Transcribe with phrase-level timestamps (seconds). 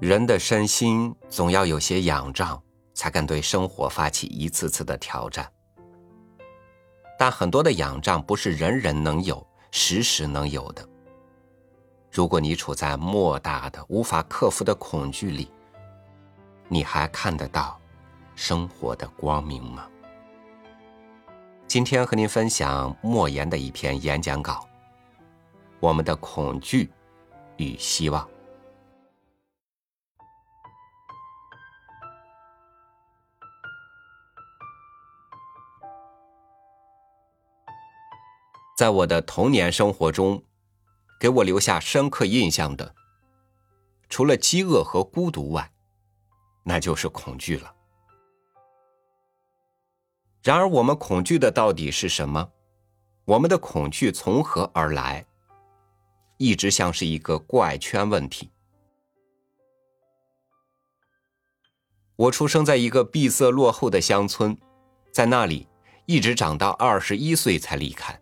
[0.00, 2.58] 人的身心总要有些仰仗，
[2.94, 5.46] 才敢对生活发起一次次的挑战。
[7.18, 10.88] 但很多的仰仗不是人人能有、时时能有的。
[12.10, 15.52] 如果你处在莫大的、无法克服的恐惧里，
[16.66, 17.78] 你还看得到
[18.34, 19.86] 生活的光明吗？
[21.66, 24.66] 今天和您分享莫言的一篇演讲稿：
[25.78, 26.90] 我们的恐惧
[27.58, 28.26] 与希望。
[38.80, 40.42] 在我的童年生活中，
[41.20, 42.94] 给我留下深刻印象的，
[44.08, 45.70] 除了饥饿和孤独外，
[46.64, 47.74] 那就是恐惧了。
[50.42, 52.50] 然而，我们恐惧的到底是什么？
[53.26, 55.26] 我们的恐惧从何而来？
[56.38, 58.50] 一直像是一个怪圈问题。
[62.16, 64.56] 我出生在一个闭塞落后的乡村，
[65.12, 65.68] 在那里
[66.06, 68.18] 一直长到二十一岁才离开。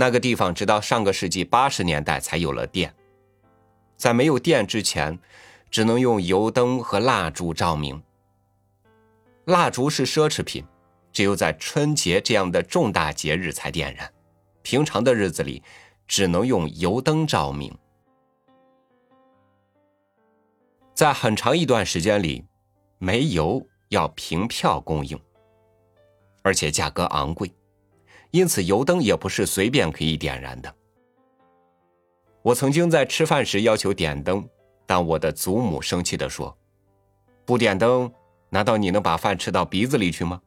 [0.00, 2.94] 那个地方直到上个世纪八十年代才有了电，
[3.98, 5.18] 在没有电之前，
[5.70, 8.02] 只能用油灯和蜡烛照明。
[9.44, 10.64] 蜡烛是奢侈品，
[11.12, 14.10] 只有在春节这样的重大节日才点燃，
[14.62, 15.62] 平常的日子里
[16.08, 17.70] 只能用油灯照明。
[20.94, 22.42] 在很长一段时间里，
[22.96, 25.20] 煤油要凭票供应，
[26.40, 27.52] 而且价格昂贵。
[28.30, 30.74] 因此，油灯也不是随便可以点燃的。
[32.42, 34.48] 我曾经在吃饭时要求点灯，
[34.86, 36.56] 但我的祖母生气地说
[37.44, 38.10] ：“不点灯，
[38.48, 40.40] 难道你能把饭吃到鼻子里去吗？”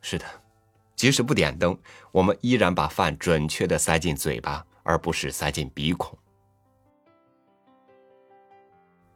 [0.00, 0.24] 是的，
[0.94, 1.76] 即使不点灯，
[2.12, 6.16] 我们依然把饭准确的塞进嘴巴，而不是塞进鼻孔。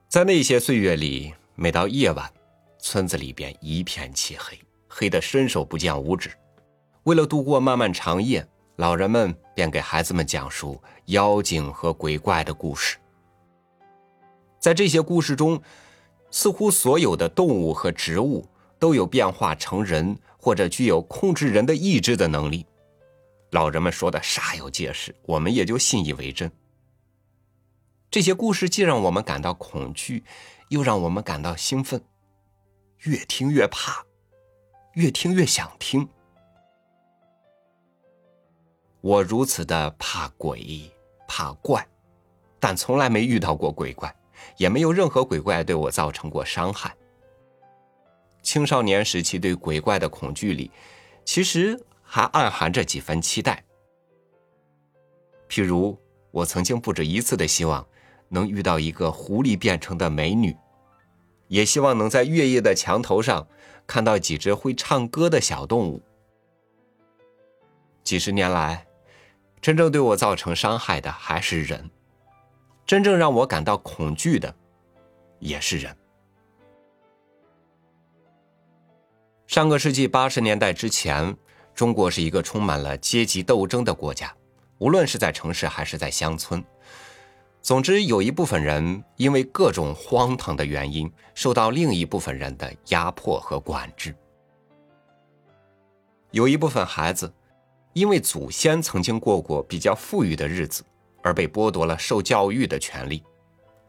[0.09, 2.31] 在那些岁月里，每到夜晚，
[2.79, 4.59] 村子里边一片漆黑。
[4.97, 6.31] 黑得伸手不见五指。
[7.03, 8.47] 为了度过漫漫长夜，
[8.77, 12.97] 老人们便给孩子们讲述妖精和鬼怪的故事。
[14.61, 15.61] 在这些故事中，
[16.31, 22.65] 似乎所有的动物和植物都有变化成人或者具有控制人的意志的能力。
[23.51, 26.49] 老人们说的煞有介事，我们也就信以为真。
[28.13, 30.23] 这些故事既让我们感到恐惧，
[30.69, 32.01] 又让我们感到兴奋，
[32.99, 34.07] 越听越怕。
[34.95, 36.09] 越听越想听。
[39.01, 40.91] 我如此的怕鬼
[41.27, 41.87] 怕怪，
[42.61, 44.15] 但从来没遇到过鬼怪，
[44.57, 46.97] 也没有任何鬼怪对我造成过伤害。
[48.43, 50.71] 青少年时期对鬼怪的恐惧里，
[51.25, 53.65] 其实还暗含着几分期待。
[55.49, 55.99] 譬如，
[56.31, 57.85] 我曾经不止一次的希望
[58.29, 60.57] 能遇到一个狐狸变成的美女，
[61.49, 63.47] 也希望能在月夜的墙头上。
[63.87, 66.01] 看到几只会唱歌的小动物。
[68.03, 68.87] 几十年来，
[69.61, 71.91] 真正对我造成伤害的还是人，
[72.87, 74.55] 真正让我感到恐惧的
[75.39, 75.95] 也是人。
[79.47, 81.37] 上个世纪八十年代之前，
[81.75, 84.35] 中国是一个充满了阶级斗争的国家，
[84.79, 86.65] 无论是在城市还是在乡村。
[87.65, 94.15] 总之，有一部分人因为各种荒唐的原因，受到另一部分人的压迫和管制。
[96.31, 97.33] 有一部分孩子，
[97.95, 100.85] 因为祖先曾经过过比较富裕的日子，
[101.23, 103.25] 而被剥夺了受教育的权利，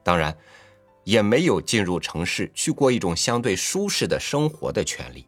[0.04, 0.34] 当然，
[1.04, 5.28] 也没有进入城市去过一种相对舒适的生活的权利。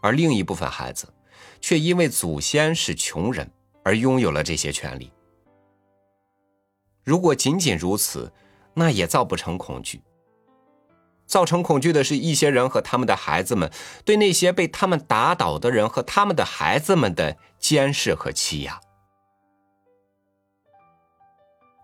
[0.00, 1.06] 而另一部分孩子，
[1.60, 3.46] 却因为祖先是穷人，
[3.84, 5.12] 而拥有了这些权利。
[7.06, 8.32] 如果仅仅如此，
[8.74, 10.02] 那也造不成恐惧。
[11.24, 13.70] 造成恐惧的是一些人和他们的孩子们
[14.04, 18.80] 对那些被他们打倒的人和他们的孩子们的监视和欺压。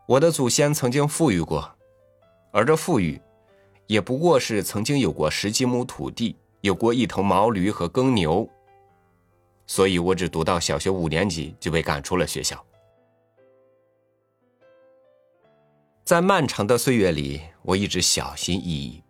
[0.07, 1.73] 我的祖先曾经富裕过，
[2.51, 3.21] 而这富裕，
[3.87, 8.49] 也不过是曾经有过十几亩土地，有过一头毛驴和耕牛。
[9.69, 12.63] 所以我只读到小学五年级就被赶出了学校。
[16.05, 19.03] 在漫长的岁月里，我一直小心翼翼、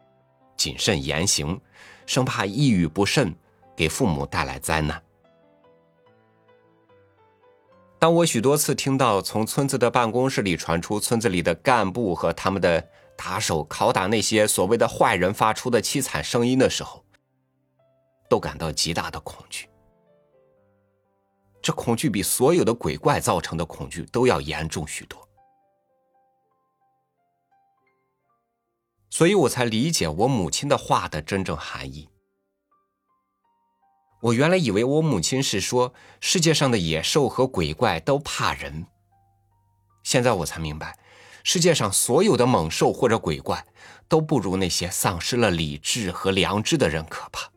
[0.57, 1.59] 谨慎言行，
[2.05, 3.35] 生怕一语不慎
[3.75, 5.03] 给父母带来灾难。
[7.99, 12.87] 当我许多次听到从村子的办公室里传出村子里的干部和他们的
[13.17, 17.03] 打手拷打那些所谓的坏人发出的凄惨声音的时候，
[18.29, 19.67] 都感到极大的恐惧。
[21.63, 25.27] 这恐惧比所有的鬼怪造成的恐惧都要严重许多。
[29.13, 32.09] 所以我才理解我母亲的话的真正含义。
[34.23, 38.87] 我原来以为我母亲是说世界上的野兽和鬼怪都怕人，
[40.03, 40.99] 现在我才明白，
[41.45, 43.63] 世界上所有的猛兽或者鬼怪
[44.09, 47.53] 都不如那些丧失了理智和良知的人可怕。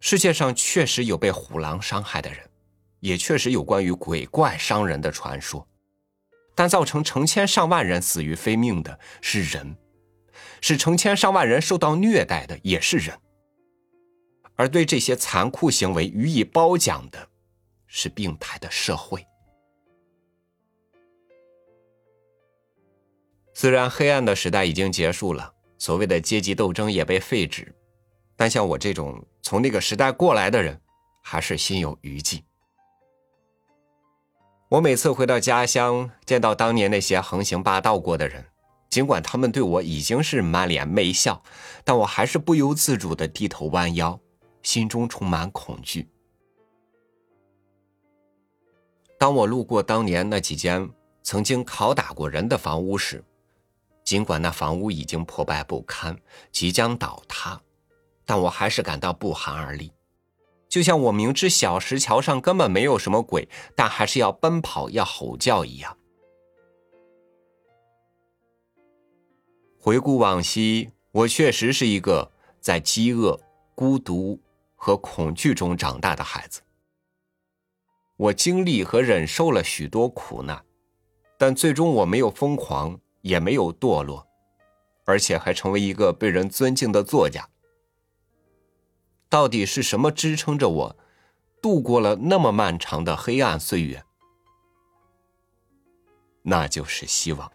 [0.00, 2.50] 世界上确实有被虎狼伤害的人，
[2.98, 5.64] 也确实有关于鬼怪伤人的传说，
[6.56, 9.76] 但造成成千上万人死于非命的是人。
[10.60, 13.16] 使成千上万人受到虐待的也是人，
[14.56, 17.28] 而对这些残酷行为予以褒奖的，
[17.86, 19.24] 是病态的社会。
[23.54, 27.72] 虽然黑暗的时代已经结束了，所谓的阶级斗争也被废止，
[28.34, 30.80] 但像我这种从那个时代过来的人，
[31.22, 32.42] 还是心有余悸。
[34.68, 38.44] 我每次回到家乡，见到当年那些横行霸道过的人。
[38.88, 41.40] 尽管他们对我已经是满脸媚笑，
[41.84, 44.18] 但我还是不由自主的低头弯腰，
[44.62, 46.08] 心中充满恐惧。
[49.18, 50.90] 当我路过当年那几间
[51.22, 53.22] 曾经拷打过人的房屋时，
[54.02, 56.16] 尽管那房屋已经破败不堪，
[56.50, 57.60] 即将倒塌，
[58.24, 59.92] 但我还是感到不寒而栗。
[60.76, 65.96] 就像我明知小石桥上根本没有什么鬼，但还是要奔跑，要吼叫一样。
[69.80, 72.30] 回顾往昔，我确实是一个
[72.60, 73.40] 在饥饿、
[73.74, 74.38] 孤独
[74.74, 76.60] 和恐惧中长大的孩子。
[78.18, 80.62] 我经历和忍受了许多苦难，
[81.38, 84.26] 但最终我没有疯狂，也没有堕落，
[85.06, 87.48] 而且还成为一个被人尊敬的作家。
[89.36, 90.96] 到底是什么支撑着我
[91.60, 94.02] 度过了那么漫长的黑暗岁月？
[96.40, 97.52] 那就是希望。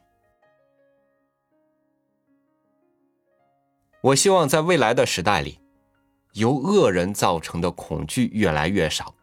[4.04, 5.60] 我希望在未来的时代里，
[6.34, 9.16] 由恶人造成的恐惧越来越少，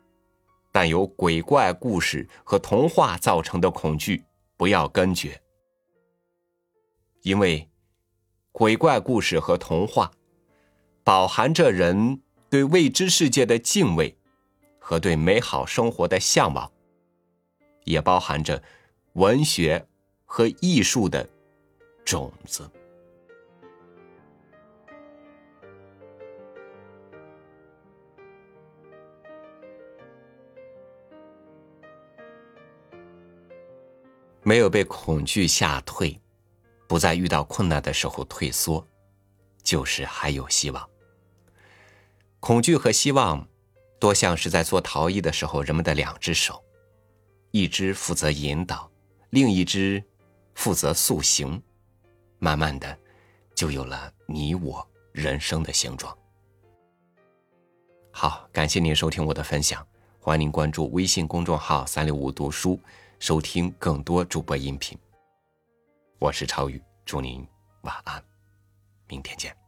[0.73, 4.25] 但由鬼怪故事和童话造成的恐惧
[4.57, 5.41] 不要根绝。
[7.23, 7.71] 因为
[8.51, 10.11] 鬼怪故事和童话，
[11.05, 14.17] 饱含着人对未知世界的敬畏
[14.79, 16.71] 和对美好生活的向往，
[17.85, 18.63] 也包含着
[19.13, 19.87] 文学
[20.25, 21.29] 和艺术的
[22.05, 22.71] 种子。
[34.43, 36.19] 没有被恐惧吓退，
[36.87, 38.83] 不再遇到困难的时候退缩，
[39.63, 40.89] 就是还有希望。
[42.41, 43.47] 恐惧和希望，
[43.99, 46.63] 多像是在做陶艺的时候人们的两只手，
[47.51, 48.91] 一只负责引导，
[49.31, 50.03] 另一只
[50.55, 51.63] 负责塑形，
[52.39, 52.99] 慢慢的，
[53.55, 56.17] 就有了你我人生的形状。
[58.11, 59.87] 好，感谢您收听我的分享，
[60.21, 62.81] 欢迎您关注微信公众号“三六五读书”。
[63.19, 64.97] 收听更多主播音频，
[66.21, 67.45] 我是超宇，祝您
[67.81, 68.23] 晚安，
[69.09, 69.68] 明天见。